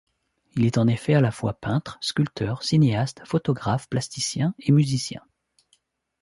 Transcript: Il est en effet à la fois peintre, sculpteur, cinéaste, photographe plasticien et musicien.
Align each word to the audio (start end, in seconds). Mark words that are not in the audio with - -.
Il 0.55 0.65
est 0.65 0.79
en 0.79 0.87
effet 0.87 1.13
à 1.13 1.21
la 1.21 1.29
fois 1.29 1.53
peintre, 1.53 1.99
sculpteur, 2.01 2.63
cinéaste, 2.63 3.21
photographe 3.23 3.87
plasticien 3.87 4.55
et 4.57 4.71
musicien. 4.71 5.21